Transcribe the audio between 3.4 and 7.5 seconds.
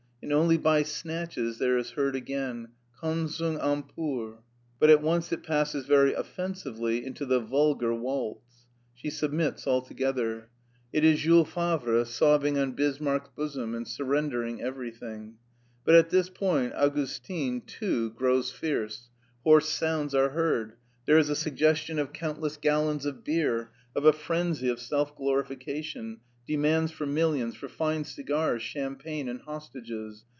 impur..." But at once it passes very offensively into the